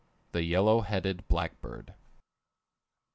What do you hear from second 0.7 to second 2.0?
HEADED BLACKBIRD. E.